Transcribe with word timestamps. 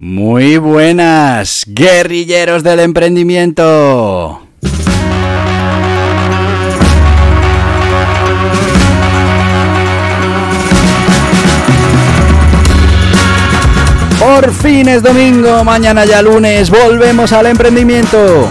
Muy 0.00 0.56
buenas, 0.56 1.62
guerrilleros 1.68 2.64
del 2.64 2.80
emprendimiento. 2.80 4.40
Por 14.18 14.52
fin 14.52 14.88
es 14.88 15.00
domingo, 15.00 15.62
mañana 15.62 16.04
ya 16.04 16.22
lunes, 16.22 16.70
volvemos 16.70 17.32
al 17.32 17.46
emprendimiento. 17.46 18.48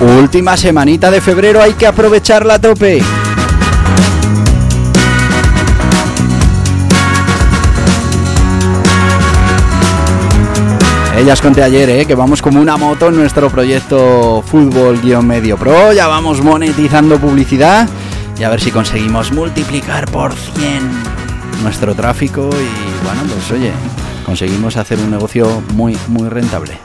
Última 0.00 0.58
semanita 0.58 1.10
de 1.10 1.22
febrero, 1.22 1.62
hay 1.62 1.72
que 1.72 1.86
aprovecharla 1.86 2.54
a 2.54 2.60
tope. 2.60 3.00
Ellas 11.16 11.40
conté 11.40 11.62
ayer 11.62 11.88
¿eh? 11.90 12.06
que 12.06 12.14
vamos 12.14 12.42
como 12.42 12.60
una 12.60 12.76
moto 12.76 13.08
en 13.08 13.16
nuestro 13.16 13.48
proyecto 13.48 14.42
Fútbol-Medio 14.46 15.56
Pro. 15.56 15.92
Ya 15.92 16.08
vamos 16.08 16.42
monetizando 16.42 17.18
publicidad 17.18 17.88
y 18.38 18.42
a 18.42 18.50
ver 18.50 18.60
si 18.60 18.72
conseguimos 18.72 19.32
multiplicar 19.32 20.10
por 20.10 20.34
100 20.34 20.82
nuestro 21.62 21.94
tráfico 21.94 22.50
y 22.50 23.04
bueno, 23.04 23.22
pues 23.32 23.50
oye, 23.52 23.72
conseguimos 24.26 24.76
hacer 24.76 24.98
un 24.98 25.10
negocio 25.10 25.62
muy, 25.74 25.96
muy 26.08 26.28
rentable. 26.28 26.78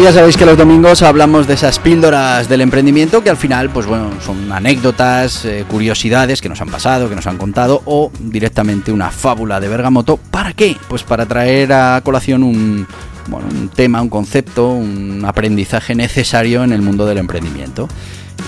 Y 0.00 0.02
ya 0.02 0.12
sabéis 0.14 0.38
que 0.38 0.46
los 0.46 0.56
domingos 0.56 1.02
hablamos 1.02 1.46
de 1.46 1.52
esas 1.52 1.78
píldoras 1.78 2.48
del 2.48 2.62
emprendimiento 2.62 3.22
que 3.22 3.28
al 3.28 3.36
final, 3.36 3.68
pues 3.68 3.84
bueno, 3.84 4.10
son 4.24 4.50
anécdotas, 4.50 5.44
eh, 5.44 5.66
curiosidades 5.68 6.40
que 6.40 6.48
nos 6.48 6.58
han 6.62 6.70
pasado, 6.70 7.10
que 7.10 7.14
nos 7.14 7.26
han 7.26 7.36
contado, 7.36 7.82
o 7.84 8.10
directamente 8.18 8.92
una 8.92 9.10
fábula 9.10 9.60
de 9.60 9.68
Bergamoto. 9.68 10.16
¿Para 10.16 10.54
qué? 10.54 10.74
Pues 10.88 11.02
para 11.02 11.26
traer 11.26 11.74
a 11.74 12.00
colación 12.02 12.42
un, 12.44 12.86
bueno, 13.26 13.48
un 13.50 13.68
tema, 13.68 14.00
un 14.00 14.08
concepto, 14.08 14.70
un 14.70 15.22
aprendizaje 15.26 15.94
necesario 15.94 16.64
en 16.64 16.72
el 16.72 16.80
mundo 16.80 17.04
del 17.04 17.18
emprendimiento. 17.18 17.86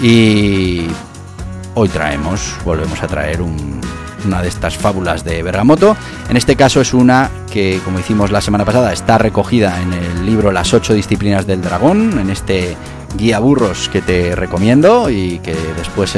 Y 0.00 0.86
hoy 1.74 1.90
traemos, 1.90 2.54
volvemos 2.64 3.02
a 3.02 3.08
traer 3.08 3.42
un, 3.42 3.78
una 4.24 4.42
de 4.42 4.48
estas 4.48 4.76
fábulas 4.76 5.24
de 5.24 5.42
Bergamoto. 5.42 5.96
En 6.28 6.36
este 6.36 6.56
caso 6.56 6.80
es 6.80 6.94
una 6.94 7.30
que, 7.50 7.80
como 7.84 7.98
hicimos 7.98 8.30
la 8.30 8.40
semana 8.40 8.64
pasada, 8.64 8.92
está 8.92 9.18
recogida 9.18 9.80
en 9.80 9.92
el 9.92 10.26
libro 10.26 10.52
Las 10.52 10.72
ocho 10.74 10.94
disciplinas 10.94 11.46
del 11.46 11.62
dragón, 11.62 12.18
en 12.18 12.30
este 12.30 12.76
guía 13.16 13.38
burros 13.38 13.88
que 13.88 14.00
te 14.00 14.34
recomiendo 14.34 15.10
y 15.10 15.38
que 15.40 15.54
después 15.76 16.16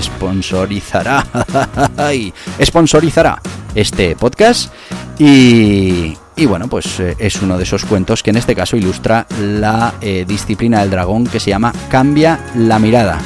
sponsorizará 0.00 1.26
y 2.14 2.32
sponsorizará 2.64 3.40
este 3.74 4.16
podcast 4.16 4.72
y, 5.18 6.16
bueno 6.46 6.68
pues 6.68 7.00
eh, 7.00 7.16
es 7.18 7.42
uno 7.42 7.56
de 7.58 7.64
esos 7.64 7.84
cuentos 7.84 8.22
que 8.22 8.30
en 8.30 8.36
este 8.36 8.54
caso 8.54 8.76
ilustra 8.76 9.26
la 9.40 9.94
eh, 10.00 10.24
disciplina 10.26 10.80
del 10.80 10.90
dragón 10.90 11.26
que 11.26 11.40
se 11.40 11.50
llama 11.50 11.72
cambia 11.88 12.38
la 12.54 12.78
mirada 12.78 13.18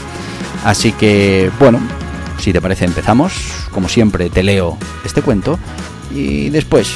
así 0.64 0.92
que 0.92 1.50
bueno 1.58 1.80
si 2.40 2.52
te 2.52 2.60
parece 2.60 2.84
empezamos 2.84 3.32
como 3.70 3.88
siempre 3.88 4.30
te 4.30 4.42
leo 4.42 4.78
este 5.04 5.22
cuento 5.22 5.58
y 6.12 6.50
después 6.50 6.90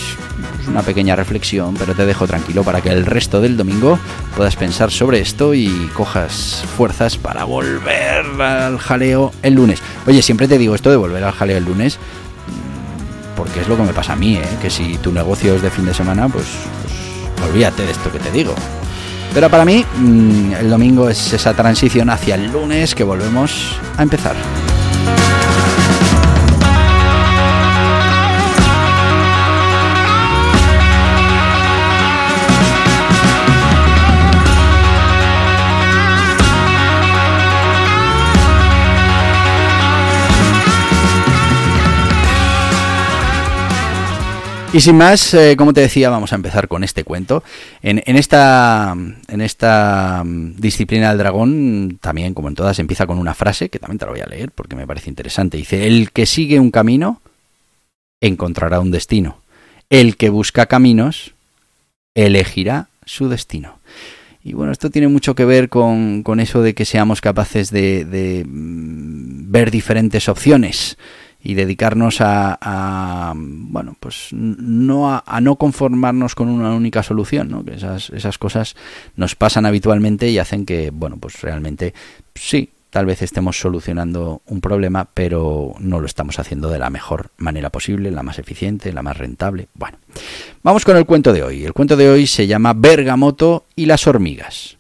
pues, 0.64 0.68
una 0.68 0.82
pequeña 0.82 1.14
reflexión, 1.14 1.74
pero 1.78 1.94
te 1.94 2.06
dejo 2.06 2.26
tranquilo 2.26 2.64
para 2.64 2.80
que 2.80 2.88
el 2.88 3.06
resto 3.06 3.40
del 3.40 3.56
domingo 3.56 3.98
puedas 4.36 4.56
pensar 4.56 4.90
sobre 4.90 5.20
esto 5.20 5.54
y 5.54 5.68
cojas 5.94 6.64
fuerzas 6.76 7.16
para 7.16 7.44
volver 7.44 8.24
al 8.40 8.78
jaleo 8.78 9.32
el 9.42 9.54
lunes. 9.54 9.82
Oye, 10.06 10.22
siempre 10.22 10.48
te 10.48 10.58
digo 10.58 10.74
esto 10.74 10.90
de 10.90 10.96
volver 10.96 11.22
al 11.22 11.32
jaleo 11.32 11.58
el 11.58 11.64
lunes, 11.64 11.98
mm, 11.98 13.36
porque 13.36 13.60
es 13.60 13.68
lo 13.68 13.76
que 13.76 13.82
me 13.82 13.92
pasa 13.92 14.14
a 14.14 14.16
mí, 14.16 14.36
¿eh? 14.36 14.48
que 14.60 14.70
si 14.70 14.96
tu 14.98 15.12
negocio 15.12 15.54
es 15.54 15.62
de 15.62 15.70
fin 15.70 15.84
de 15.84 15.94
semana, 15.94 16.28
pues, 16.28 16.46
pues 17.36 17.50
olvídate 17.50 17.84
de 17.84 17.92
esto 17.92 18.10
que 18.10 18.18
te 18.18 18.30
digo. 18.30 18.54
Pero 19.34 19.50
para 19.50 19.64
mí, 19.64 19.84
mm, 19.98 20.54
el 20.54 20.70
domingo 20.70 21.10
es 21.10 21.32
esa 21.32 21.54
transición 21.54 22.08
hacia 22.08 22.36
el 22.36 22.50
lunes 22.50 22.94
que 22.94 23.04
volvemos 23.04 23.78
a 23.96 24.02
empezar. 24.02 24.34
Y 44.74 44.80
sin 44.80 44.96
más, 44.96 45.32
eh, 45.34 45.54
como 45.56 45.72
te 45.72 45.82
decía, 45.82 46.10
vamos 46.10 46.32
a 46.32 46.34
empezar 46.34 46.66
con 46.66 46.82
este 46.82 47.04
cuento. 47.04 47.44
En, 47.80 48.00
esta, 48.16 48.92
en 49.28 49.40
esta 49.40 50.24
mm, 50.24 50.56
disciplina 50.56 51.10
del 51.10 51.18
dragón, 51.18 51.98
también 52.00 52.34
como 52.34 52.48
en 52.48 52.56
todas, 52.56 52.80
empieza 52.80 53.06
con 53.06 53.18
una 53.18 53.34
frase 53.34 53.68
que 53.68 53.78
también 53.78 54.00
te 54.00 54.06
la 54.06 54.10
voy 54.10 54.22
a 54.22 54.26
leer 54.26 54.50
porque 54.50 54.74
me 54.74 54.84
parece 54.84 55.10
interesante. 55.10 55.58
Dice, 55.58 55.86
el 55.86 56.10
que 56.10 56.26
sigue 56.26 56.58
un 56.58 56.72
camino 56.72 57.22
encontrará 58.20 58.80
un 58.80 58.90
destino. 58.90 59.38
El 59.90 60.16
que 60.16 60.28
busca 60.28 60.66
caminos 60.66 61.34
elegirá 62.16 62.88
su 63.04 63.28
destino. 63.28 63.78
Y 64.42 64.54
bueno, 64.54 64.72
esto 64.72 64.90
tiene 64.90 65.06
mucho 65.06 65.36
que 65.36 65.44
ver 65.44 65.68
con, 65.68 66.24
eso 66.40 66.62
de 66.62 66.74
que 66.74 66.84
seamos 66.84 67.20
capaces 67.20 67.70
de 67.70 68.44
mm, 68.44 69.52
ver 69.52 69.70
diferentes 69.70 70.28
opciones 70.28 70.96
y 71.44 71.52
dedicarnos 71.52 72.16
a, 72.20 73.32
bueno 73.36 73.96
pues 74.00 74.28
no 74.32 75.10
a, 75.14 75.40
no 75.42 75.56
conformarnos 75.56 76.34
con 76.34 76.48
una 76.48 76.74
única 76.74 77.02
solución 77.02 77.50
¿no? 77.50 77.64
que 77.64 77.74
esas, 77.74 78.10
esas 78.10 78.38
cosas 78.38 78.74
nos 79.14 79.36
pasan 79.36 79.66
habitualmente 79.66 80.30
y 80.30 80.38
hacen 80.38 80.64
que 80.64 80.90
bueno 80.90 81.18
pues 81.18 81.42
realmente 81.42 81.92
sí 82.34 82.70
tal 82.88 83.04
vez 83.04 83.20
estemos 83.20 83.58
solucionando 83.58 84.40
un 84.46 84.62
problema 84.62 85.06
pero 85.12 85.74
no 85.80 86.00
lo 86.00 86.06
estamos 86.06 86.38
haciendo 86.38 86.70
de 86.70 86.78
la 86.78 86.88
mejor 86.88 87.30
manera 87.36 87.68
posible 87.68 88.10
la 88.10 88.22
más 88.22 88.38
eficiente 88.38 88.92
la 88.92 89.02
más 89.02 89.18
rentable. 89.18 89.68
Bueno 89.74 89.98
vamos 90.62 90.84
con 90.84 90.96
el 90.96 91.04
cuento 91.04 91.34
de 91.34 91.42
hoy. 91.42 91.64
El 91.64 91.74
cuento 91.74 91.96
de 91.96 92.08
hoy 92.08 92.26
se 92.26 92.46
llama 92.46 92.72
Bergamoto 92.72 93.66
y 93.76 93.84
las 93.84 94.06
hormigas. 94.06 94.78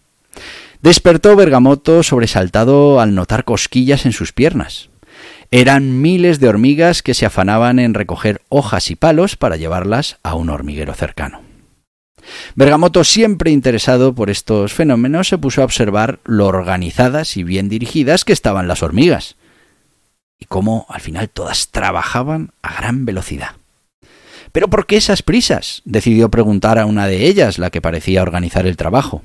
Despertó 0.80 1.36
Bergamoto 1.36 2.02
sobresaltado 2.02 3.00
al 3.00 3.14
notar 3.14 3.44
cosquillas 3.44 4.06
en 4.06 4.12
sus 4.12 4.32
piernas 4.32 4.88
eran 5.60 6.00
miles 6.00 6.40
de 6.40 6.48
hormigas 6.48 7.00
que 7.00 7.14
se 7.14 7.26
afanaban 7.26 7.78
en 7.78 7.94
recoger 7.94 8.42
hojas 8.48 8.90
y 8.90 8.96
palos 8.96 9.36
para 9.36 9.56
llevarlas 9.56 10.18
a 10.24 10.34
un 10.34 10.50
hormiguero 10.50 10.94
cercano. 10.94 11.42
Bergamoto, 12.56 13.04
siempre 13.04 13.52
interesado 13.52 14.16
por 14.16 14.30
estos 14.30 14.72
fenómenos, 14.72 15.28
se 15.28 15.38
puso 15.38 15.62
a 15.62 15.64
observar 15.64 16.18
lo 16.24 16.48
organizadas 16.48 17.36
y 17.36 17.44
bien 17.44 17.68
dirigidas 17.68 18.24
que 18.24 18.32
estaban 18.32 18.66
las 18.66 18.82
hormigas, 18.82 19.36
y 20.40 20.46
cómo 20.46 20.86
al 20.88 21.00
final 21.00 21.28
todas 21.28 21.68
trabajaban 21.68 22.50
a 22.60 22.74
gran 22.74 23.04
velocidad. 23.04 23.50
¿Pero 24.50 24.68
por 24.68 24.86
qué 24.86 24.96
esas 24.96 25.22
prisas? 25.22 25.82
decidió 25.84 26.32
preguntar 26.32 26.80
a 26.80 26.86
una 26.86 27.06
de 27.06 27.28
ellas, 27.28 27.60
la 27.60 27.70
que 27.70 27.80
parecía 27.80 28.22
organizar 28.22 28.66
el 28.66 28.76
trabajo. 28.76 29.22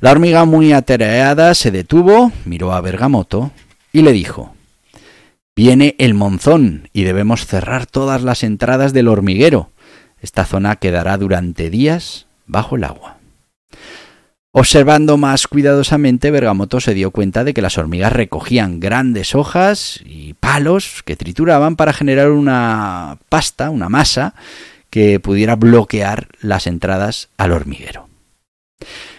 La 0.00 0.10
hormiga, 0.10 0.44
muy 0.44 0.74
atareada, 0.74 1.54
se 1.54 1.70
detuvo, 1.70 2.30
miró 2.44 2.74
a 2.74 2.82
Bergamoto 2.82 3.52
y 3.90 4.02
le 4.02 4.12
dijo 4.12 4.54
Viene 5.62 5.94
el 5.98 6.14
monzón 6.14 6.88
y 6.94 7.02
debemos 7.02 7.44
cerrar 7.44 7.84
todas 7.84 8.22
las 8.22 8.44
entradas 8.44 8.94
del 8.94 9.08
hormiguero. 9.08 9.68
Esta 10.22 10.46
zona 10.46 10.76
quedará 10.76 11.18
durante 11.18 11.68
días 11.68 12.28
bajo 12.46 12.76
el 12.76 12.84
agua. 12.84 13.18
Observando 14.52 15.18
más 15.18 15.46
cuidadosamente, 15.46 16.30
Bergamoto 16.30 16.80
se 16.80 16.94
dio 16.94 17.10
cuenta 17.10 17.44
de 17.44 17.52
que 17.52 17.60
las 17.60 17.76
hormigas 17.76 18.10
recogían 18.10 18.80
grandes 18.80 19.34
hojas 19.34 20.00
y 20.06 20.34
regalos 20.40 21.02
que 21.04 21.16
trituraban 21.16 21.76
para 21.76 21.92
generar 21.92 22.30
una 22.30 23.18
pasta, 23.28 23.68
una 23.68 23.90
masa, 23.90 24.34
que 24.88 25.20
pudiera 25.20 25.56
bloquear 25.56 26.28
las 26.40 26.66
entradas 26.66 27.28
al 27.36 27.52
hormiguero. 27.52 28.08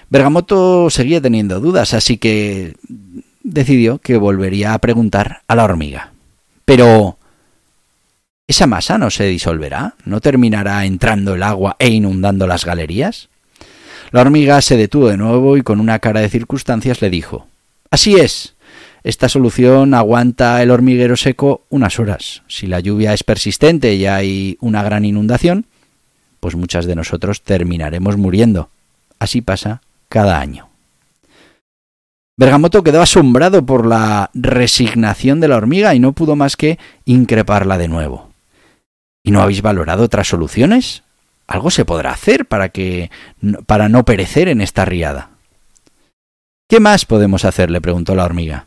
Bergamoto 0.10 0.90
seguía 0.90 1.22
teniendo 1.22 1.60
dudas, 1.60 1.94
así 1.94 2.18
que 2.18 2.78
decidió 3.44 4.00
que 4.00 4.18
volvería 4.18 4.74
a 4.74 4.80
preguntar 4.80 5.44
a 5.48 5.56
la 5.56 5.66
hormiga. 5.66 6.11
Pero... 6.72 7.18
¿Esa 8.48 8.66
masa 8.66 8.98
no 8.98 9.10
se 9.10 9.26
disolverá? 9.26 9.96
¿No 10.06 10.22
terminará 10.22 10.86
entrando 10.86 11.36
el 11.36 11.44
agua 11.44 11.76
e 11.80 11.90
inundando 11.90 12.48
las 12.48 12.64
galerías? 12.64 13.28
La 14.12 14.22
hormiga 14.22 14.62
se 14.62 14.78
detuvo 14.78 15.10
de 15.10 15.18
nuevo 15.18 15.58
y 15.58 15.64
con 15.64 15.82
una 15.82 16.00
cara 16.00 16.22
de 16.22 16.30
circunstancias 16.30 17.02
le 17.02 17.10
dijo 17.10 17.46
Así 17.90 18.16
es. 18.16 18.56
Esta 19.04 19.28
solución 19.28 19.94
aguanta 19.94 20.64
el 20.64 20.72
hormiguero 20.72 21.18
seco 21.18 21.66
unas 21.68 22.00
horas. 22.00 22.44
Si 22.48 22.68
la 22.68 22.80
lluvia 22.80 23.14
es 23.14 23.26
persistente 23.26 23.94
y 23.96 24.06
hay 24.06 24.58
una 24.62 24.82
gran 24.82 25.04
inundación, 25.04 25.66
pues 26.40 26.56
muchas 26.56 26.86
de 26.86 26.96
nosotros 26.96 27.42
terminaremos 27.42 28.16
muriendo. 28.16 28.70
Así 29.20 29.42
pasa 29.42 29.82
cada 30.08 30.40
año. 30.40 30.71
Bergamoto 32.42 32.84
quedó 32.84 33.04
asombrado 33.04 33.68
por 33.68 33.86
la 33.86 34.32
resignación 34.34 35.40
de 35.42 35.48
la 35.48 35.58
hormiga 35.58 35.94
y 35.94 36.00
no 36.00 36.14
pudo 36.14 36.36
más 36.36 36.58
que 36.58 36.80
increparla 37.06 37.78
de 37.78 37.88
nuevo. 37.88 38.32
¿Y 39.24 39.30
no 39.30 39.44
habéis 39.44 39.62
valorado 39.62 40.06
otras 40.06 40.30
soluciones? 40.30 41.04
Algo 41.46 41.70
se 41.70 41.86
podrá 41.86 42.14
hacer 42.14 42.48
para 42.48 42.70
que 42.70 43.12
para 43.68 43.90
no 43.90 44.06
perecer 44.06 44.48
en 44.48 44.60
esta 44.60 44.86
riada. 44.86 45.30
¿Qué 46.68 46.80
más 46.80 47.06
podemos 47.06 47.46
hacer? 47.46 47.70
le 47.70 47.80
preguntó 47.80 48.16
la 48.16 48.26
hormiga. 48.26 48.66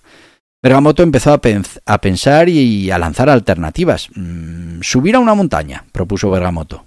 Bergamoto 0.63 1.03
empezó 1.03 1.33
a, 1.33 1.99
pensar 1.99 2.49
y 2.49 2.93
a 2.93 2.99
lanzar 3.01 3.29
alternativas. 3.29 4.09
Mm, 4.15 4.83
subir 4.83 5.17
a 5.17 5.19
una 5.19 5.35
montaña, 5.35 5.85
propuso 5.91 6.31
Bergamoto. 6.31 6.85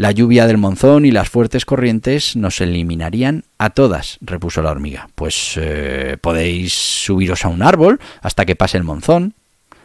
La 0.00 0.12
lluvia 0.12 0.46
del 0.46 0.56
monzón 0.56 1.04
y 1.04 1.10
las 1.10 1.28
fuertes 1.28 1.66
corrientes 1.66 2.34
nos 2.34 2.62
eliminarían 2.62 3.44
a 3.58 3.68
todas, 3.68 4.16
repuso 4.22 4.62
la 4.62 4.70
hormiga. 4.70 5.10
Pues 5.14 5.58
eh, 5.58 6.16
podéis 6.18 6.72
subiros 6.72 7.44
a 7.44 7.48
un 7.48 7.60
árbol 7.60 8.00
hasta 8.22 8.46
que 8.46 8.56
pase 8.56 8.78
el 8.78 8.84
monzón, 8.84 9.34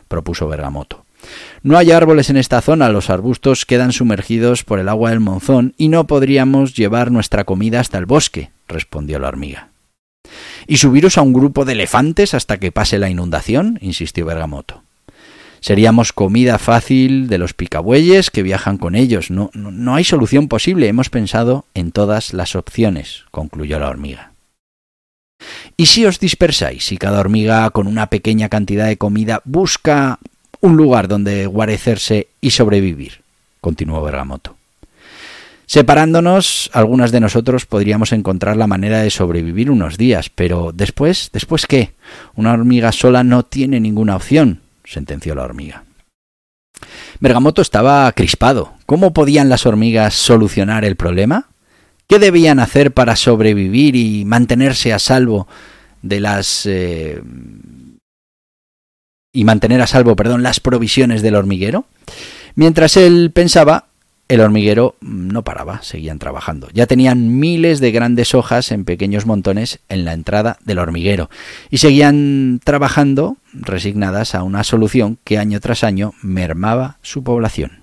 propuso 0.08 0.48
Bergamoto. 0.48 1.04
No 1.64 1.78
hay 1.78 1.92
árboles 1.92 2.30
en 2.30 2.38
esta 2.38 2.62
zona, 2.62 2.88
los 2.88 3.10
arbustos 3.10 3.66
quedan 3.66 3.92
sumergidos 3.92 4.64
por 4.64 4.80
el 4.80 4.88
agua 4.88 5.10
del 5.10 5.20
monzón 5.20 5.74
y 5.76 5.90
no 5.90 6.08
podríamos 6.08 6.76
llevar 6.76 7.12
nuestra 7.12 7.44
comida 7.44 7.82
hasta 7.82 7.98
el 7.98 8.06
bosque, 8.06 8.52
respondió 8.70 9.20
la 9.20 9.28
hormiga. 9.28 9.68
¿Y 10.66 10.78
subiros 10.78 11.18
a 11.18 11.24
un 11.24 11.34
grupo 11.34 11.66
de 11.66 11.74
elefantes 11.74 12.34
hasta 12.34 12.56
que 12.56 12.72
pase 12.72 13.00
la 13.00 13.10
inundación? 13.10 13.80
insistió 13.82 14.26
Bergamoto. 14.26 14.85
Seríamos 15.66 16.14
comida 16.14 16.60
fácil 16.60 17.28
de 17.28 17.40
los 17.40 17.56
picabueyes 17.56 18.30
que 18.30 18.44
viajan 18.44 18.78
con 18.78 18.94
ellos. 18.94 19.32
No, 19.32 19.50
no, 19.56 19.72
no 19.72 19.96
hay 19.96 20.04
solución 20.04 20.48
posible. 20.48 20.88
Hemos 20.88 21.10
pensado 21.10 21.66
en 21.74 21.92
todas 21.92 22.36
las 22.36 22.56
opciones, 22.56 23.24
concluyó 23.32 23.80
la 23.80 23.90
hormiga. 23.90 24.34
¿Y 25.76 25.88
si 25.88 26.06
os 26.06 26.20
dispersáis? 26.20 26.86
Si 26.86 27.00
cada 27.00 27.20
hormiga 27.20 27.68
con 27.72 27.88
una 27.88 28.12
pequeña 28.12 28.48
cantidad 28.48 28.86
de 28.86 28.98
comida 28.98 29.42
busca 29.44 30.20
un 30.62 30.78
lugar 30.78 31.08
donde 31.08 31.48
guarecerse 31.48 32.28
y 32.42 32.52
sobrevivir, 32.52 33.22
continuó 33.60 34.04
Bergamoto. 34.04 34.58
Separándonos, 35.66 36.70
algunas 36.74 37.12
de 37.12 37.22
nosotros 37.22 37.66
podríamos 37.66 38.12
encontrar 38.12 38.56
la 38.56 38.68
manera 38.68 39.00
de 39.00 39.10
sobrevivir 39.10 39.72
unos 39.72 39.98
días, 39.98 40.30
pero 40.30 40.74
después, 40.76 41.32
¿después 41.34 41.66
qué? 41.66 41.94
Una 42.36 42.54
hormiga 42.54 42.92
sola 42.92 43.24
no 43.24 43.42
tiene 43.42 43.80
ninguna 43.80 44.16
opción, 44.16 44.62
sentenció 44.86 45.36
la 45.36 45.44
hormiga. 45.44 45.84
Bergamoto 47.20 47.62
estaba 47.62 48.12
crispado. 48.12 48.74
¿Cómo 48.86 49.14
podían 49.14 49.50
las 49.50 49.66
hormigas 49.66 50.14
solucionar 50.14 50.86
el 50.86 50.96
problema? 50.96 51.50
¿Qué 52.08 52.20
debían 52.20 52.60
hacer 52.60 52.92
para 52.92 53.16
sobrevivir 53.16 53.96
y 53.96 54.26
mantenerse 54.26 54.94
a 54.94 55.00
salvo 55.00 55.48
de 56.02 56.20
las 56.20 56.66
eh, 56.66 57.22
y 59.34 59.44
mantener 59.44 59.82
a 59.82 59.88
salvo, 59.88 60.16
perdón, 60.16 60.44
las 60.44 60.60
provisiones 60.60 61.22
del 61.22 61.36
hormiguero? 61.36 61.86
Mientras 62.54 62.96
él 62.96 63.32
pensaba, 63.34 63.88
el 64.28 64.42
hormiguero 64.42 64.96
no 65.02 65.44
paraba, 65.44 65.82
seguían 65.84 66.20
trabajando. 66.20 66.70
Ya 66.74 66.88
tenían 66.88 67.40
miles 67.40 67.80
de 67.80 67.92
grandes 67.92 68.34
hojas 68.34 68.72
en 68.72 68.86
pequeños 68.86 69.26
montones 69.26 69.80
en 69.88 70.06
la 70.06 70.14
entrada 70.14 70.58
del 70.66 70.80
hormiguero 70.80 71.30
y 71.70 71.78
seguían 71.78 72.60
trabajando 72.64 73.38
resignadas 73.54 74.34
a 74.36 74.44
una 74.44 74.64
solución 74.64 75.18
que 75.24 75.38
año 75.38 75.60
tras 75.60 75.84
año 75.84 76.14
mermaba 76.22 76.98
su 77.02 77.24
población. 77.24 77.80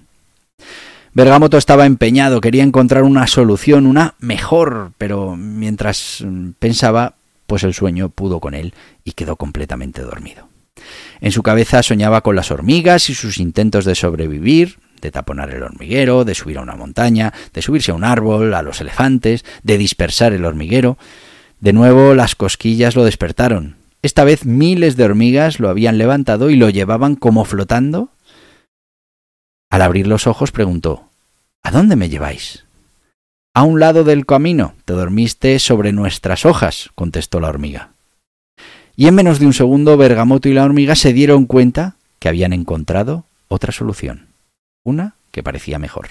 Bergamoto 1.15 1.59
estaba 1.59 1.87
empeñado, 1.87 2.41
quería 2.41 2.63
encontrar 2.63 3.03
una 3.03 3.27
solución, 3.27 3.87
una 3.87 4.15
mejor, 4.19 4.93
pero 4.97 5.37
mientras 5.37 6.25
pensaba, 6.59 7.17
pues 7.47 7.65
el 7.65 7.75
sueño 7.75 8.09
pudo 8.09 8.41
con 8.41 8.55
él 8.55 8.73
y 9.05 9.13
quedó 9.13 9.37
completamente 9.37 10.01
dormido. 10.01 10.49
En 11.21 11.31
su 11.31 11.43
cabeza 11.43 11.83
soñaba 11.83 12.23
con 12.23 12.35
las 12.35 12.51
hormigas 12.51 13.11
y 13.11 13.15
sus 13.15 13.39
intentos 13.39 13.85
de 13.85 13.95
sobrevivir, 13.95 14.79
de 15.03 15.11
taponar 15.11 15.51
el 15.51 15.63
hormiguero, 15.63 16.25
de 16.25 16.35
subir 16.35 16.57
a 16.57 16.63
una 16.63 16.77
montaña, 16.77 17.35
de 17.53 17.61
subirse 17.61 17.91
a 17.91 17.95
un 17.95 18.05
árbol, 18.05 18.55
a 18.55 18.63
los 18.63 18.81
elefantes, 18.81 19.45
de 19.63 19.77
dispersar 19.77 20.33
el 20.33 20.47
hormiguero. 20.47 20.97
De 21.61 21.73
nuevo 21.73 22.15
las 22.15 22.35
cosquillas 22.35 22.97
lo 22.97 23.05
despertaron. 23.05 23.77
Esta 24.01 24.25
vez 24.25 24.47
miles 24.47 24.97
de 24.97 25.05
hormigas 25.05 25.61
lo 25.61 25.69
habían 25.69 25.99
levantado 25.99 26.51
y 26.51 26.57
lo 26.57 26.71
llevaban 26.71 27.17
como 27.17 27.45
flotando. 27.45 28.11
Al 29.71 29.83
abrir 29.83 30.07
los 30.07 30.27
ojos 30.27 30.53
preguntó 30.53 31.09
¿A 31.63 31.71
dónde 31.71 31.97
me 31.97 32.09
lleváis? 32.09 32.65
A 33.55 33.65
un 33.65 33.81
lado 33.81 34.05
del 34.05 34.25
camino. 34.25 34.75
Te 34.85 34.95
dormiste 34.95 35.59
sobre 35.59 35.93
nuestras 35.93 36.47
hojas, 36.47 36.91
contestó 36.95 37.39
la 37.39 37.49
hormiga. 37.49 37.91
Y 38.97 39.07
en 39.07 39.15
menos 39.15 39.39
de 39.41 39.47
un 39.47 39.53
segundo 39.53 39.97
Bergamoto 39.97 40.49
y 40.49 40.55
la 40.55 40.65
hormiga 40.65 40.95
se 40.95 41.13
dieron 41.13 41.47
cuenta 41.47 41.97
que 42.19 42.29
habían 42.29 42.53
encontrado 42.53 43.25
otra 43.49 43.73
solución 43.73 44.32
una 44.85 45.17
que 45.31 45.43
parecía 45.43 45.79
mejor. 45.79 46.09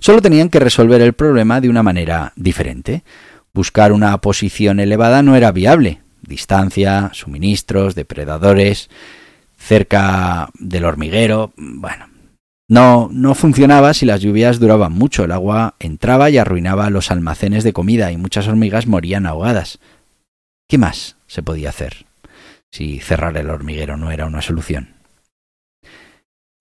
Solo 0.00 0.20
tenían 0.20 0.50
que 0.50 0.60
resolver 0.60 1.00
el 1.00 1.14
problema 1.14 1.60
de 1.60 1.68
una 1.68 1.82
manera 1.82 2.32
diferente. 2.36 3.02
Buscar 3.52 3.92
una 3.92 4.16
posición 4.18 4.80
elevada 4.80 5.22
no 5.22 5.36
era 5.36 5.52
viable. 5.52 6.02
Distancia, 6.22 7.10
suministros, 7.12 7.94
depredadores, 7.94 8.90
cerca 9.56 10.48
del 10.58 10.84
hormiguero, 10.84 11.52
bueno, 11.56 12.08
no, 12.68 13.10
no 13.12 13.34
funcionaba 13.34 13.92
si 13.92 14.06
las 14.06 14.20
lluvias 14.20 14.58
duraban 14.58 14.92
mucho. 14.92 15.24
El 15.24 15.32
agua 15.32 15.74
entraba 15.78 16.30
y 16.30 16.38
arruinaba 16.38 16.90
los 16.90 17.10
almacenes 17.10 17.62
de 17.62 17.72
comida 17.72 18.10
y 18.10 18.16
muchas 18.16 18.48
hormigas 18.48 18.86
morían 18.86 19.26
ahogadas. 19.26 19.78
¿Qué 20.68 20.78
más 20.78 21.16
se 21.26 21.42
podía 21.42 21.68
hacer 21.68 22.06
si 22.70 23.00
cerrar 23.00 23.36
el 23.36 23.50
hormiguero 23.50 23.96
no 23.96 24.10
era 24.10 24.26
una 24.26 24.40
solución? 24.40 24.93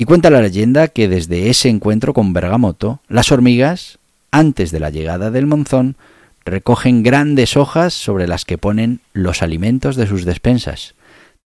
Y 0.03 0.05
cuenta 0.05 0.29
la 0.29 0.41
leyenda 0.41 0.89
que 0.89 1.07
desde 1.07 1.50
ese 1.50 1.69
encuentro 1.69 2.13
con 2.13 2.33
Bergamoto, 2.33 3.00
las 3.07 3.31
hormigas, 3.31 4.00
antes 4.31 4.69
de 4.72 4.81
la 4.81 4.89
llegada 4.89 5.31
del 5.31 5.48
monzón, 5.48 5.95
recogen 6.43 7.03
grandes 7.03 7.55
hojas 7.55 7.93
sobre 7.93 8.27
las 8.27 8.43
que 8.43 8.57
ponen 8.57 9.00
los 9.13 9.41
alimentos 9.41 9.95
de 9.95 10.05
sus 10.05 10.25
despensas. 10.25 10.95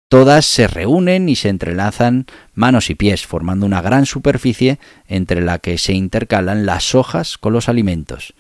Todas 0.08 0.46
se 0.46 0.68
reúnen 0.68 1.28
y 1.28 1.36
se 1.36 1.50
entrelazan 1.50 2.24
manos 2.54 2.88
y 2.88 2.94
pies, 2.94 3.26
formando 3.26 3.66
una 3.66 3.82
gran 3.82 4.06
superficie 4.06 4.78
entre 5.06 5.42
la 5.42 5.58
que 5.58 5.76
se 5.76 5.92
intercalan 5.92 6.64
las 6.64 6.94
hojas 6.94 7.36
con 7.36 7.52
los 7.52 7.68
alimentos, 7.68 8.32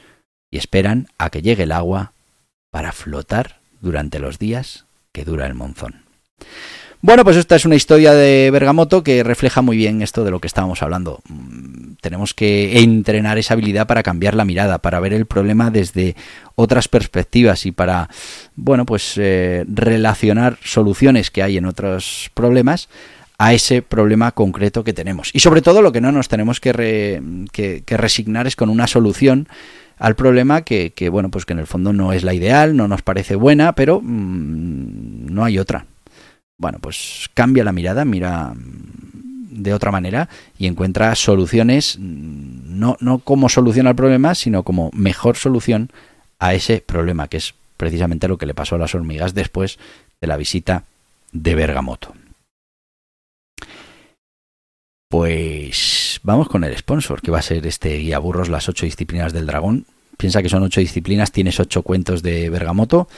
y 0.50 0.56
esperan 0.56 1.08
a 1.18 1.28
que 1.28 1.42
llegue 1.42 1.64
el 1.64 1.72
agua 1.72 2.14
para 2.70 2.92
flotar 2.92 3.60
durante 3.82 4.18
los 4.18 4.38
días 4.38 4.86
que 5.12 5.26
dura 5.26 5.46
el 5.46 5.52
monzón. 5.52 6.06
Bueno, 7.06 7.22
pues 7.22 7.36
esta 7.36 7.54
es 7.54 7.64
una 7.64 7.76
historia 7.76 8.14
de 8.14 8.50
Bergamoto 8.50 9.04
que 9.04 9.22
refleja 9.22 9.62
muy 9.62 9.76
bien 9.76 10.02
esto 10.02 10.24
de 10.24 10.32
lo 10.32 10.40
que 10.40 10.48
estábamos 10.48 10.82
hablando. 10.82 11.20
Mm, 11.28 11.92
tenemos 12.00 12.34
que 12.34 12.80
entrenar 12.80 13.38
esa 13.38 13.54
habilidad 13.54 13.86
para 13.86 14.02
cambiar 14.02 14.34
la 14.34 14.44
mirada, 14.44 14.78
para 14.78 14.98
ver 14.98 15.12
el 15.12 15.24
problema 15.24 15.70
desde 15.70 16.16
otras 16.56 16.88
perspectivas 16.88 17.64
y 17.64 17.70
para, 17.70 18.08
bueno, 18.56 18.84
pues 18.86 19.14
eh, 19.18 19.64
relacionar 19.68 20.58
soluciones 20.64 21.30
que 21.30 21.44
hay 21.44 21.58
en 21.58 21.66
otros 21.66 22.32
problemas 22.34 22.88
a 23.38 23.54
ese 23.54 23.82
problema 23.82 24.32
concreto 24.32 24.82
que 24.82 24.92
tenemos. 24.92 25.30
Y 25.32 25.38
sobre 25.38 25.62
todo 25.62 25.82
lo 25.82 25.92
que 25.92 26.00
no 26.00 26.10
nos 26.10 26.26
tenemos 26.26 26.58
que, 26.58 27.22
que, 27.52 27.96
resignar 27.96 28.48
es 28.48 28.56
con 28.56 28.68
una 28.68 28.88
solución 28.88 29.46
al 29.96 30.16
problema 30.16 30.62
que, 30.62 30.92
que, 30.92 31.08
bueno, 31.08 31.30
pues 31.30 31.44
que 31.44 31.52
en 31.52 31.60
el 31.60 31.68
fondo 31.68 31.92
no 31.92 32.12
es 32.12 32.24
la 32.24 32.34
ideal, 32.34 32.76
no 32.76 32.88
nos 32.88 33.02
parece 33.02 33.36
buena, 33.36 33.76
pero 33.76 34.00
mm, 34.02 35.32
no 35.32 35.44
hay 35.44 35.60
otra 35.60 35.86
bueno, 36.58 36.78
pues 36.80 37.28
cambia 37.34 37.64
la 37.64 37.72
mirada, 37.72 38.04
mira 38.04 38.54
mm, 38.54 39.62
de 39.62 39.74
otra 39.74 39.90
manera 39.90 40.28
y 40.58 40.66
encuentra 40.66 41.14
soluciones, 41.14 41.98
mm, 41.98 42.78
no, 42.78 42.96
no 43.00 43.18
como 43.18 43.48
solución 43.48 43.86
al 43.86 43.96
problema, 43.96 44.34
sino 44.34 44.62
como 44.62 44.90
mejor 44.94 45.36
solución 45.36 45.90
a 46.38 46.54
ese 46.54 46.80
problema, 46.80 47.28
que 47.28 47.38
es 47.38 47.54
precisamente 47.76 48.28
lo 48.28 48.38
que 48.38 48.46
le 48.46 48.54
pasó 48.54 48.76
a 48.76 48.78
las 48.78 48.94
hormigas 48.94 49.34
después 49.34 49.78
de 50.20 50.26
la 50.26 50.36
visita 50.36 50.84
de 51.32 51.54
Bergamoto. 51.54 52.14
Pues 55.08 56.20
vamos 56.22 56.48
con 56.48 56.64
el 56.64 56.76
sponsor, 56.76 57.20
que 57.20 57.30
va 57.30 57.38
a 57.38 57.42
ser 57.42 57.66
este 57.66 57.96
guía 57.98 58.18
burros, 58.18 58.48
las 58.48 58.68
ocho 58.68 58.86
disciplinas 58.86 59.32
del 59.32 59.46
dragón. 59.46 59.86
Piensa 60.16 60.42
que 60.42 60.48
son 60.48 60.62
ocho 60.62 60.80
disciplinas, 60.80 61.30
tienes 61.30 61.60
ocho 61.60 61.82
cuentos 61.82 62.22
de 62.22 62.48
Bergamoto 62.50 63.08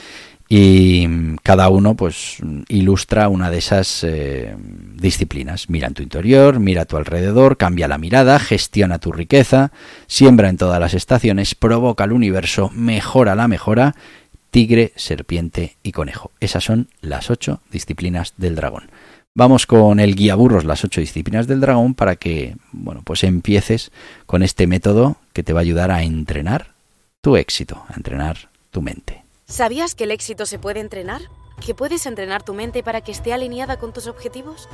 y 0.48 1.06
cada 1.42 1.68
uno 1.68 1.94
pues 1.94 2.38
ilustra 2.68 3.28
una 3.28 3.50
de 3.50 3.58
esas 3.58 4.02
eh, 4.02 4.56
disciplinas. 4.94 5.68
Mira 5.68 5.88
en 5.88 5.94
tu 5.94 6.02
interior, 6.02 6.58
mira 6.58 6.82
a 6.82 6.84
tu 6.86 6.96
alrededor, 6.96 7.58
cambia 7.58 7.86
la 7.86 7.98
mirada, 7.98 8.38
gestiona 8.38 8.98
tu 8.98 9.12
riqueza, 9.12 9.72
siembra 10.06 10.48
en 10.48 10.56
todas 10.56 10.80
las 10.80 10.94
estaciones, 10.94 11.54
provoca 11.54 12.04
el 12.04 12.12
universo, 12.12 12.70
mejora 12.74 13.34
la 13.34 13.46
mejora, 13.46 13.94
tigre, 14.50 14.92
serpiente 14.96 15.76
y 15.82 15.92
conejo. 15.92 16.30
Esas 16.40 16.64
son 16.64 16.88
las 17.02 17.30
ocho 17.30 17.60
disciplinas 17.70 18.32
del 18.38 18.56
dragón. 18.56 18.90
Vamos 19.34 19.66
con 19.66 20.00
el 20.00 20.16
guía 20.16 20.34
burros, 20.34 20.64
las 20.64 20.82
ocho 20.82 21.02
disciplinas 21.02 21.46
del 21.46 21.60
dragón, 21.60 21.94
para 21.94 22.16
que, 22.16 22.56
bueno, 22.72 23.02
pues 23.04 23.22
empieces 23.22 23.92
con 24.26 24.42
este 24.42 24.66
método 24.66 25.18
que 25.34 25.42
te 25.42 25.52
va 25.52 25.60
a 25.60 25.62
ayudar 25.62 25.90
a 25.90 26.02
entrenar 26.02 26.72
tu 27.20 27.36
éxito, 27.36 27.84
a 27.88 27.94
entrenar 27.94 28.48
tu 28.70 28.80
mente. 28.80 29.27
¿Sabías 29.50 29.94
que 29.94 30.04
el 30.04 30.10
éxito 30.10 30.44
se 30.44 30.58
puede 30.58 30.80
entrenar? 30.80 31.22
¿Que 31.64 31.74
puedes 31.74 32.04
entrenar 32.04 32.42
tu 32.42 32.52
mente 32.52 32.82
para 32.82 33.00
que 33.00 33.12
esté 33.12 33.32
alineada 33.32 33.78
con 33.78 33.94
tus 33.94 34.06
objetivos? 34.06 34.68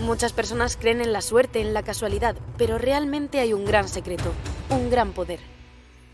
Muchas 0.00 0.32
personas 0.32 0.76
creen 0.76 1.00
en 1.00 1.12
la 1.12 1.22
suerte, 1.22 1.60
en 1.60 1.72
la 1.72 1.84
casualidad, 1.84 2.34
pero 2.58 2.76
realmente 2.76 3.38
hay 3.38 3.52
un 3.52 3.64
gran 3.64 3.88
secreto, 3.88 4.32
un 4.68 4.90
gran 4.90 5.12
poder. 5.12 5.38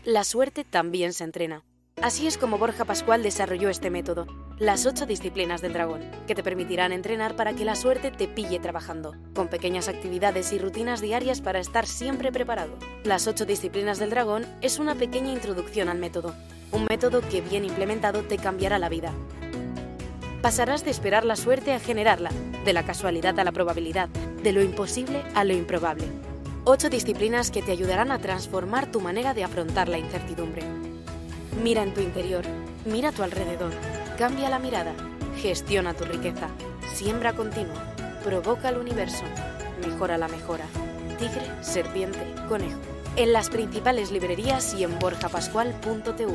La 0.05 0.23
suerte 0.23 0.63
también 0.63 1.11
se 1.11 1.23
entrena. 1.23 1.63
Así 2.03 2.27
es 2.27 2.37
como 2.37 2.59
Borja 2.59 2.85
Pascual 2.85 3.23
desarrolló 3.23 3.69
este 3.69 3.89
método, 3.89 4.27
las 4.59 4.85
ocho 4.85 5.07
disciplinas 5.07 5.61
del 5.61 5.73
dragón, 5.73 6.03
que 6.27 6.35
te 6.35 6.43
permitirán 6.43 6.91
entrenar 6.91 7.35
para 7.35 7.53
que 7.53 7.65
la 7.65 7.75
suerte 7.75 8.11
te 8.11 8.27
pille 8.27 8.59
trabajando, 8.59 9.15
con 9.33 9.47
pequeñas 9.47 9.87
actividades 9.87 10.53
y 10.53 10.59
rutinas 10.59 11.01
diarias 11.01 11.41
para 11.41 11.59
estar 11.59 11.87
siempre 11.87 12.31
preparado. 12.31 12.77
Las 13.05 13.25
ocho 13.25 13.45
disciplinas 13.45 13.97
del 13.97 14.11
dragón 14.11 14.45
es 14.61 14.77
una 14.77 14.93
pequeña 14.93 15.31
introducción 15.31 15.89
al 15.89 15.97
método, 15.97 16.35
un 16.73 16.85
método 16.85 17.21
que 17.21 17.41
bien 17.41 17.63
implementado 17.63 18.23
te 18.23 18.37
cambiará 18.37 18.79
la 18.79 18.89
vida. 18.89 19.13
Pasarás 20.41 20.83
de 20.83 20.91
esperar 20.91 21.23
la 21.23 21.35
suerte 21.35 21.71
a 21.73 21.79
generarla, 21.79 22.31
de 22.65 22.73
la 22.73 22.83
casualidad 22.83 23.39
a 23.39 23.43
la 23.43 23.51
probabilidad, 23.51 24.09
de 24.09 24.51
lo 24.51 24.61
imposible 24.61 25.23
a 25.35 25.43
lo 25.43 25.53
improbable. 25.53 26.05
Ocho 26.65 26.89
disciplinas 26.89 27.51
que 27.51 27.61
te 27.61 27.71
ayudarán 27.71 28.11
a 28.11 28.19
transformar 28.19 28.91
tu 28.91 28.99
manera 28.99 29.33
de 29.33 29.43
afrontar 29.43 29.87
la 29.87 29.97
incertidumbre. 29.97 30.63
Mira 31.63 31.83
en 31.83 31.93
tu 31.93 32.01
interior, 32.01 32.43
mira 32.85 33.09
a 33.09 33.11
tu 33.11 33.23
alrededor, 33.23 33.71
cambia 34.17 34.49
la 34.49 34.59
mirada, 34.59 34.93
gestiona 35.37 35.93
tu 35.93 36.05
riqueza, 36.05 36.47
siembra 36.93 37.33
continua, 37.33 37.93
provoca 38.23 38.69
el 38.69 38.77
universo, 38.77 39.23
mejora 39.85 40.17
la 40.17 40.27
mejora. 40.27 40.65
Tigre, 41.19 41.45
serpiente, 41.61 42.19
conejo. 42.49 42.92
En 43.15 43.31
las 43.31 43.49
principales 43.49 44.11
librerías 44.11 44.73
y 44.73 44.83
en 44.83 44.97
borjapascual.tv. 44.97 46.33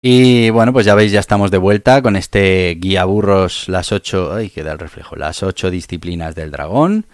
Y 0.00 0.50
bueno, 0.50 0.72
pues 0.72 0.86
ya 0.86 0.94
veis, 0.94 1.10
ya 1.10 1.20
estamos 1.20 1.50
de 1.50 1.58
vuelta 1.58 2.02
con 2.02 2.14
este 2.14 2.76
guía 2.78 3.04
burros, 3.04 3.68
las 3.68 3.90
ocho, 3.90 4.32
ay, 4.32 4.50
queda 4.50 4.72
el 4.72 4.78
reflejo, 4.78 5.16
las 5.16 5.42
ocho 5.42 5.70
disciplinas 5.70 6.34
del 6.34 6.52
dragón. 6.52 7.06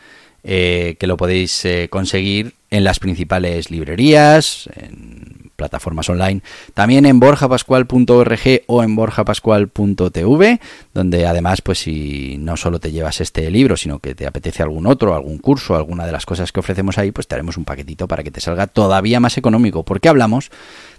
Eh, 0.45 0.97
que 1.01 1.07
lo 1.07 1.17
podéis 1.17 1.65
eh, 1.65 1.89
conseguir 1.91 2.55
en 2.71 2.85
las 2.85 3.01
principales 3.01 3.71
librerías, 3.71 4.71
plataformas 5.59 6.09
online, 6.09 6.41
también 6.73 7.05
en 7.05 7.19
borjapascual.org 7.19 8.63
o 8.69 8.83
en 8.85 8.95
borjapascual.tv, 8.95 10.61
donde 10.95 11.27
además, 11.27 11.63
pues 11.63 11.81
si 11.81 12.37
no 12.39 12.57
solo 12.57 12.79
te 12.79 12.93
llevas 12.93 13.21
este 13.21 13.51
libro, 13.51 13.77
sino 13.77 13.99
que 13.99 14.15
te 14.15 14.27
apetece 14.27 14.63
algún 14.63 14.87
otro, 14.87 15.17
algún 15.17 15.39
curso, 15.39 15.75
alguna 15.75 16.07
de 16.07 16.13
las 16.13 16.27
cosas 16.27 16.53
que 16.53 16.61
ofrecemos 16.61 16.97
ahí, 16.97 17.11
pues 17.11 17.27
te 17.27 17.35
haremos 17.35 17.57
un 17.57 17.65
paquetito 17.65 18.07
para 18.07 18.23
que 18.23 18.31
te 18.31 18.41
salga 18.41 18.69
todavía 18.69 19.19
más 19.19 19.37
económico, 19.37 19.85
porque 19.85 20.09
hablamos 20.09 20.51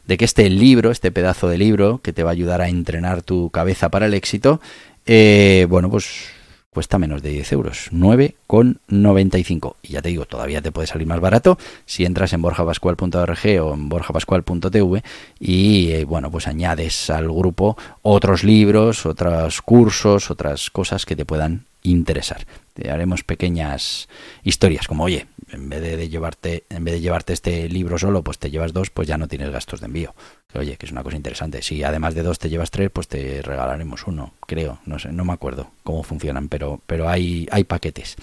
de 0.06 0.18
que 0.18 0.26
este 0.26 0.50
libro, 0.50 0.92
este 0.92 1.12
pedazo 1.12 1.48
de 1.48 1.58
libro 1.58 2.02
que 2.04 2.12
te 2.12 2.24
va 2.24 2.32
a 2.32 2.34
ayudar 2.34 2.62
a 2.62 2.68
entrenar 2.68 3.22
tu 3.22 3.52
cabeza 3.52 3.90
para 3.90 4.08
el 4.08 4.14
éxito, 4.14 4.60
eh, 5.06 5.68
bueno, 5.70 5.90
pues 5.90 6.34
cuesta 6.74 7.00
menos 7.00 7.22
de 7.24 7.32
10 7.32 7.52
euros, 7.54 7.90
9,95. 7.92 9.76
Y 9.82 9.94
ya 9.94 10.02
te 10.02 10.10
digo, 10.10 10.26
todavía 10.26 10.62
te 10.62 10.72
puede 10.72 10.88
salir 10.88 11.08
más 11.08 11.20
barato 11.20 11.58
si 11.86 12.06
entras 12.06 12.34
en 12.34 12.42
borjapascual.org 12.42 13.62
o 13.62 13.74
en 13.74 13.90
borjapascual.tv 13.90 15.04
y 15.40 15.92
eh, 15.92 16.06
bueno, 16.06 16.30
pues 16.30 16.48
añades 16.48 17.10
al 17.10 17.28
grupo 17.32 17.78
otros 18.02 18.44
libros, 18.44 19.06
otros 19.06 19.62
cursos, 19.62 20.30
otras 20.30 20.70
cosas 20.70 21.06
que 21.06 21.16
te 21.16 21.26
puedan 21.26 21.66
interesar. 21.84 22.46
Te 22.74 22.92
haremos 22.92 23.24
pequeñas 23.24 24.08
historias, 24.44 24.88
como 24.88 25.06
oye, 25.06 25.28
en 25.52 25.70
vez 25.70 25.82
de, 25.82 26.10
llevarte, 26.10 26.64
en 26.70 26.84
vez 26.84 26.96
de 26.96 27.02
llevarte 27.02 27.34
este 27.34 27.70
libro 27.70 27.98
solo, 27.98 28.24
pues 28.24 28.38
te 28.38 28.52
llevas 28.52 28.74
dos, 28.74 28.90
pues 28.90 29.08
ya 29.08 29.18
no 29.18 29.28
tienes 29.28 29.50
gastos 29.52 29.80
de 29.80 29.88
envío. 29.88 30.14
Oye, 30.54 30.78
que 30.78 30.86
es 30.86 30.92
una 30.92 31.04
cosa 31.04 31.18
interesante. 31.18 31.62
Si 31.62 31.84
además 31.84 32.16
de 32.16 32.24
dos 32.24 32.40
te 32.40 32.50
llevas 32.50 32.72
tres, 32.72 32.90
pues 32.92 33.08
te 33.08 33.42
regalaremos 33.42 34.08
uno, 34.08 34.34
creo. 34.48 34.80
No 34.86 35.00
sé, 35.00 35.12
no 35.12 35.26
me 35.26 35.34
acuerdo 35.34 35.72
cómo 35.84 36.04
funcionan, 36.04 36.50
pero, 36.50 36.82
pero 36.86 37.10
hay, 37.10 37.48
hay 37.52 37.64
paquetes. 37.64 38.16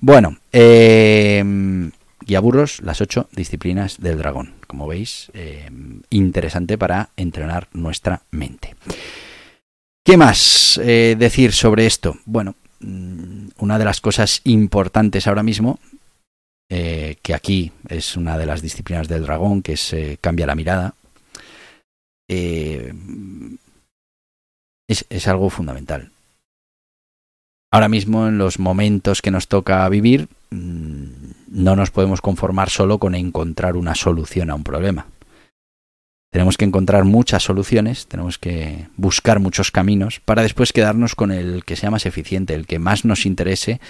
Bueno, 0.00 0.38
eh, 0.52 1.42
guía 2.20 2.40
burros, 2.40 2.80
las 2.82 3.00
ocho 3.00 3.28
disciplinas 3.32 4.00
del 4.00 4.18
dragón. 4.18 4.54
Como 4.66 4.86
veis, 4.86 5.30
eh, 5.34 5.70
interesante 6.10 6.78
para 6.78 7.10
entrenar 7.16 7.68
nuestra 7.72 8.22
mente. 8.30 8.74
¿Qué 10.04 10.16
más 10.16 10.78
eh, 10.82 11.16
decir 11.18 11.52
sobre 11.52 11.86
esto? 11.86 12.18
Bueno, 12.26 12.56
mm, 12.80 13.48
una 13.58 13.78
de 13.78 13.84
las 13.84 14.00
cosas 14.00 14.40
importantes 14.44 15.26
ahora 15.26 15.42
mismo 15.42 15.78
eh, 16.68 17.16
que 17.22 17.34
aquí 17.34 17.72
es 17.88 18.16
una 18.16 18.38
de 18.38 18.46
las 18.46 18.62
disciplinas 18.62 19.08
del 19.08 19.24
dragón, 19.24 19.62
que 19.62 19.74
es 19.74 19.92
eh, 19.92 20.18
cambia 20.20 20.46
la 20.46 20.54
mirada, 20.54 20.94
eh, 22.28 22.92
es, 24.88 25.06
es 25.08 25.28
algo 25.28 25.50
fundamental. 25.50 26.10
Ahora 27.70 27.88
mismo, 27.88 28.28
en 28.28 28.38
los 28.38 28.58
momentos 28.58 29.20
que 29.20 29.32
nos 29.32 29.48
toca 29.48 29.88
vivir, 29.88 30.28
mm, 30.50 31.04
no 31.48 31.76
nos 31.76 31.90
podemos 31.90 32.20
conformar 32.20 32.70
solo 32.70 32.98
con 32.98 33.14
encontrar 33.14 33.76
una 33.76 33.94
solución 33.94 34.50
a 34.50 34.54
un 34.54 34.64
problema. 34.64 35.06
Tenemos 36.34 36.56
que 36.56 36.64
encontrar 36.64 37.04
muchas 37.04 37.44
soluciones, 37.44 38.08
tenemos 38.08 38.38
que 38.38 38.88
buscar 38.96 39.38
muchos 39.38 39.70
caminos 39.70 40.18
para 40.18 40.42
después 40.42 40.72
quedarnos 40.72 41.14
con 41.14 41.30
el 41.30 41.64
que 41.64 41.76
sea 41.76 41.92
más 41.92 42.06
eficiente, 42.06 42.54
el 42.54 42.66
que 42.66 42.80
más 42.80 43.04
nos 43.04 43.24
interese, 43.24 43.80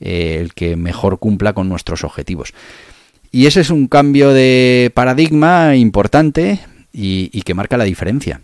eh, 0.00 0.36
el 0.38 0.52
que 0.52 0.76
mejor 0.76 1.18
cumpla 1.18 1.54
con 1.54 1.70
nuestros 1.70 2.04
objetivos. 2.04 2.52
Y 3.32 3.46
ese 3.46 3.62
es 3.62 3.70
un 3.70 3.88
cambio 3.88 4.34
de 4.34 4.92
paradigma 4.92 5.76
importante 5.76 6.60
y, 6.92 7.40
que 7.40 7.54
marca 7.54 7.78
la 7.78 7.84
diferencia. 7.84 8.42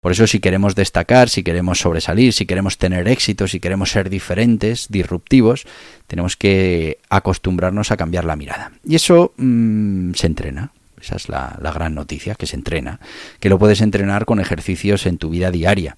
Por 0.00 0.10
eso 0.10 0.26
si 0.26 0.40
queremos 0.40 0.74
destacar, 0.74 1.28
si 1.28 1.44
queremos 1.44 1.78
sobresalir, 1.78 2.32
si 2.32 2.44
queremos 2.44 2.76
tener 2.76 3.06
éxito, 3.06 3.46
si 3.46 3.60
queremos 3.60 3.92
ser 3.92 4.10
diferentes, 4.10 4.88
disruptivos, 4.88 5.64
tenemos 6.08 6.36
que 6.36 6.98
acostumbrarnos 7.08 7.92
a 7.92 7.96
cambiar 7.96 8.24
la 8.24 8.34
mirada. 8.34 8.72
Y 8.84 8.96
eso 8.96 9.32
mmm, 9.36 10.10
se 10.14 10.26
entrena. 10.26 10.72
Esa 11.00 11.16
es 11.16 11.28
la, 11.28 11.58
la, 11.60 11.72
gran 11.72 11.94
noticia, 11.94 12.34
que 12.34 12.46
se 12.46 12.56
entrena, 12.56 13.00
que 13.38 13.48
lo 13.48 13.58
puedes 13.58 13.80
entrenar 13.80 14.24
con 14.24 14.40
ejercicios 14.40 15.06
en 15.06 15.18
tu 15.18 15.30
vida 15.30 15.50
diaria. 15.50 15.96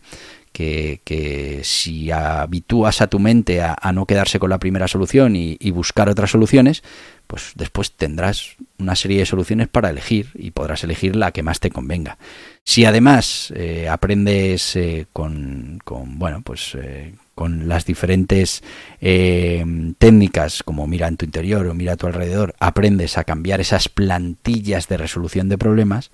Que, 0.53 1.01
que 1.05 1.61
si 1.65 2.11
habitúas 2.11 3.01
a 3.01 3.07
tu 3.07 3.19
mente 3.19 3.63
a, 3.63 3.93
no 3.95 4.05
quedarse 4.05 4.39
con 4.39 4.51
la 4.51 4.59
primera 4.59 4.87
solución 4.87 5.35
y, 5.35 5.71
buscar 5.71 6.11
otras 6.11 6.31
soluciones, 6.31 6.83
pues 7.27 7.53
después 7.55 7.93
tendrás 7.93 8.57
una 8.79 8.95
serie 8.95 9.21
de 9.21 9.25
soluciones 9.25 9.69
para 9.69 9.89
elegir 9.89 10.29
y 10.35 10.51
podrás 10.51 10.85
elegir 10.85 11.17
la 11.17 11.33
que 11.33 11.43
más 11.43 11.59
te 11.59 11.71
convenga. 11.71 12.19
Si 12.65 12.85
además 12.85 13.53
eh, 13.57 13.89
aprendes 13.89 14.77
eh, 14.77 15.07
con, 15.13 15.81
bueno, 15.85 16.43
pues 16.43 16.77
eh, 16.81 17.15
con 17.35 17.69
las 17.69 17.85
diferentes 17.85 18.63
técnicas 19.01 20.63
como 20.63 20.87
mira 20.87 21.09
en 21.09 21.17
tu 21.17 21.25
interior 21.25 21.67
o 21.67 21.75
mira 21.75 21.95
a 21.95 21.97
tu 21.97 22.07
alrededor, 22.07 22.55
aprendes 22.61 23.19
a 23.19 23.25
cambiar 23.25 23.61
esas 23.61 23.89
plantillas 23.89 24.87
de 24.87 24.97
resolución 24.97 25.49
de 25.49 25.59
problemas, 25.59 26.13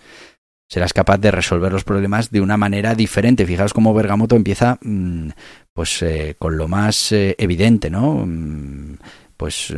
serás 0.71 0.95
capaz 0.95 1.19
de 1.19 1.31
resolver 1.31 1.71
los 1.71 1.85
problemas 1.85 2.31
de 2.31 2.41
una 2.41 2.57
manera 2.57 2.95
diferente. 2.95 3.47
Fijaos 3.47 3.75
cómo 3.75 3.93
Bergamoto 3.93 4.37
empieza 4.37 4.79
mmm, 4.81 5.29
pues 5.75 6.03
con 6.39 6.57
lo 6.57 6.67
más 6.67 7.13
evidente, 7.13 7.91
¿no? 7.91 8.25
Mm, 8.27 8.97
pues 9.37 9.73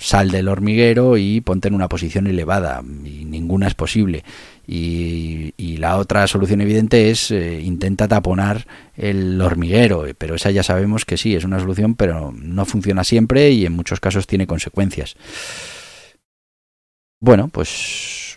sal 0.00 0.30
del 0.30 0.48
hormiguero 0.48 1.16
y 1.16 1.40
ponte 1.40 1.68
en 1.68 1.74
una 1.74 1.88
posición 1.88 2.26
elevada 2.26 2.82
y 3.04 3.24
ninguna 3.24 3.68
es 3.68 3.74
posible 3.74 4.24
y, 4.66 5.52
la 5.76 5.98
otra 5.98 6.26
solución 6.26 6.62
evidente 6.62 7.10
es 7.10 7.30
eh, 7.30 7.60
intenta 7.60 8.08
taponar 8.08 8.66
el 8.96 9.38
hormiguero 9.40 10.06
pero 10.16 10.34
esa 10.34 10.50
ya 10.50 10.62
sabemos 10.62 11.04
que 11.04 11.18
sí 11.18 11.36
es 11.36 11.44
una 11.44 11.60
solución 11.60 11.94
pero 11.94 12.32
no 12.32 12.64
funciona 12.64 13.04
siempre 13.04 13.50
y 13.50 13.66
en 13.66 13.74
muchos 13.74 14.00
casos 14.00 14.26
tiene 14.26 14.46
consecuencias. 14.46 15.16
Bueno 17.20 17.48
pues 17.48 18.36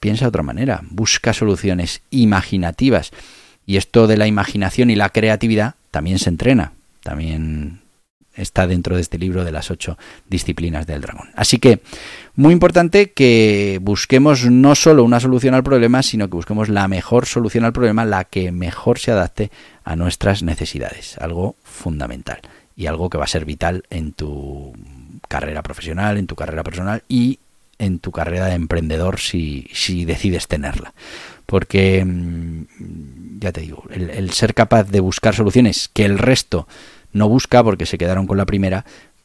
piensa 0.00 0.24
de 0.24 0.30
otra 0.30 0.42
manera 0.42 0.82
busca 0.90 1.32
soluciones 1.32 2.02
imaginativas. 2.10 3.12
Y 3.66 3.76
esto 3.78 4.06
de 4.06 4.18
la 4.18 4.26
imaginación 4.26 4.90
y 4.90 4.96
la 4.96 5.08
creatividad 5.08 5.76
también 5.90 6.18
se 6.18 6.28
entrena, 6.28 6.72
también 7.02 7.83
está 8.34 8.66
dentro 8.66 8.96
de 8.96 9.02
este 9.02 9.18
libro 9.18 9.44
de 9.44 9.52
las 9.52 9.70
ocho 9.70 9.98
disciplinas 10.28 10.86
del 10.86 11.00
dragón. 11.00 11.28
Así 11.34 11.58
que, 11.58 11.80
muy 12.34 12.52
importante 12.52 13.12
que 13.12 13.78
busquemos 13.82 14.50
no 14.50 14.74
solo 14.74 15.04
una 15.04 15.20
solución 15.20 15.54
al 15.54 15.62
problema, 15.62 16.02
sino 16.02 16.28
que 16.28 16.36
busquemos 16.36 16.68
la 16.68 16.88
mejor 16.88 17.26
solución 17.26 17.64
al 17.64 17.72
problema, 17.72 18.04
la 18.04 18.24
que 18.24 18.52
mejor 18.52 18.98
se 18.98 19.12
adapte 19.12 19.50
a 19.84 19.96
nuestras 19.96 20.42
necesidades. 20.42 21.16
Algo 21.18 21.56
fundamental 21.62 22.40
y 22.76 22.86
algo 22.86 23.10
que 23.10 23.18
va 23.18 23.24
a 23.24 23.28
ser 23.28 23.44
vital 23.44 23.84
en 23.90 24.12
tu 24.12 24.72
carrera 25.28 25.62
profesional, 25.62 26.18
en 26.18 26.26
tu 26.26 26.34
carrera 26.34 26.64
personal 26.64 27.02
y 27.08 27.38
en 27.78 27.98
tu 27.98 28.12
carrera 28.12 28.46
de 28.46 28.54
emprendedor 28.54 29.18
si, 29.18 29.68
si 29.72 30.04
decides 30.04 30.48
tenerla. 30.48 30.94
Porque, 31.46 32.04
mm, 32.04 33.38
ya 33.40 33.52
te 33.52 33.60
digo, 33.60 33.84
el, 33.90 34.10
el 34.10 34.30
ser 34.32 34.54
capaz 34.54 34.84
de 34.84 35.00
buscar 35.00 35.34
soluciones 35.34 35.88
que 35.92 36.04
el 36.04 36.18
resto 36.18 36.66
no 37.14 37.28
busca 37.28 37.64
porque 37.64 37.86
se 37.86 37.96
quedaron 37.96 38.26
con 38.26 38.36
la 38.36 38.44
primera, 38.44 38.84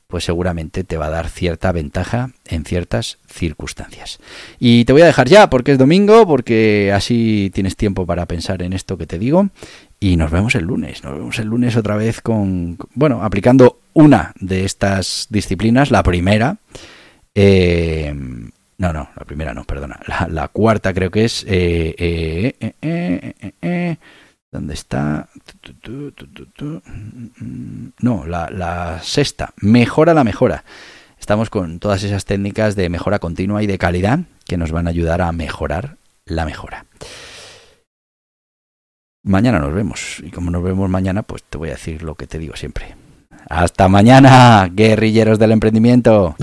pues 0.10 0.24
seguramente 0.24 0.84
te 0.84 0.98
va 0.98 1.06
a 1.06 1.12
dar 1.12 1.30
cierta 1.30 1.72
ventaja 1.72 2.32
en 2.48 2.66
ciertas 2.66 3.20
circunstancias. 3.28 4.20
Y 4.58 4.84
te 4.86 4.92
voy 4.92 5.04
a 5.04 5.06
dejar 5.06 5.28
ya 5.28 5.52
porque 5.52 5.74
es 5.74 5.78
domingo, 5.78 6.26
porque 6.26 6.92
así 6.92 7.52
tienes 7.54 7.76
tiempo 7.76 8.08
para 8.08 8.26
pensar 8.26 8.64
en 8.64 8.74
esto 8.74 8.98
que 8.98 9.06
te 9.06 9.20
digo. 9.20 9.50
Y 10.00 10.18
nos 10.18 10.32
vemos 10.32 10.56
el 10.56 10.64
lunes, 10.64 11.04
nos 11.04 11.14
vemos 11.14 11.38
el 11.38 11.48
lunes 11.48 11.76
otra 11.76 11.96
vez 11.96 12.22
con, 12.22 12.78
bueno, 12.96 13.24
aplicando 13.24 13.82
una 13.94 14.34
de 14.40 14.66
estas 14.66 15.28
disciplinas, 15.30 15.92
la 15.92 16.02
primera. 16.02 16.58
Eh, 17.36 18.12
no, 18.80 18.94
no, 18.94 19.10
la 19.16 19.26
primera 19.26 19.54
no, 19.54 19.64
perdona. 19.64 20.00
La, 20.28 20.48
cuarta 20.48 20.92
creo 20.92 21.12
que 21.12 21.26
es... 21.26 21.46
Eh, 21.48 22.56
eh, 22.82 23.98
¿Dónde 24.52 24.74
está? 24.74 25.30
No, 28.02 28.26
la, 28.26 29.00
sexta. 29.04 29.54
Mejora 29.58 30.14
la 30.14 30.24
mejora. 30.24 30.64
Estamos 31.20 31.50
con 31.50 31.80
todas 31.80 32.04
esas 32.04 32.26
técnicas 32.26 32.76
de 32.76 32.90
mejora 32.90 33.20
continua 33.20 33.62
y 33.62 33.68
de 33.68 33.78
calidad 33.78 34.20
que 34.46 34.58
nos 34.58 34.72
van 34.72 34.88
a 34.88 34.90
ayudar 34.90 35.22
a 35.22 35.32
mejorar 35.32 35.98
la 36.26 36.46
mejora. 36.46 36.86
Mañana 39.24 39.60
nos 39.60 39.74
vemos. 39.74 40.18
Y 40.24 40.32
como 40.32 40.50
nos 40.50 40.64
vemos 40.64 40.90
mañana, 40.90 41.22
pues 41.22 41.44
te 41.44 41.58
voy 41.58 41.70
a 41.70 41.74
decir 41.74 42.02
lo 42.02 42.16
que 42.16 42.26
te 42.26 42.40
digo 42.40 42.56
siempre. 42.56 42.96
Hasta 43.50 43.88
mañana, 43.88 44.68
guerrilleros 44.72 45.38
del 45.38 45.52
emprendimiento. 45.52 46.36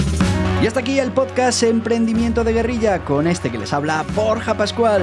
Y 0.63 0.67
hasta 0.67 0.81
aquí 0.81 0.99
el 0.99 1.11
podcast 1.11 1.63
Emprendimiento 1.65 2.45
de 2.45 2.53
Guerrilla 2.53 3.05
con 3.05 3.27
este 3.27 3.51
que 3.51 3.59
les 3.59 3.73
habla 3.73 4.05
Borja 4.15 4.57
Pascual. 4.57 5.03